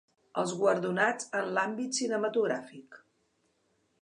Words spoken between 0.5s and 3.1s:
guardonats en l’àmbit cinematogràfic.